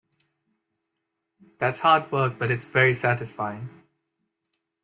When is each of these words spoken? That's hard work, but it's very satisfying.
That's 1.59 1.79
hard 1.81 2.11
work, 2.11 2.39
but 2.39 2.49
it's 2.49 2.65
very 2.65 2.95
satisfying. 2.95 3.69